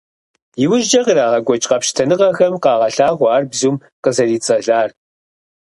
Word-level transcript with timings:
Иужькӏэ 0.63 0.99
ирагъэкӏуэкӏ 1.09 1.67
къэпщытэныгъэхэм 1.69 2.53
къагъэлъагъуэ 2.63 3.27
ар 3.35 3.43
бзум 3.51 3.75
къызэрицӏэлар. 4.03 4.89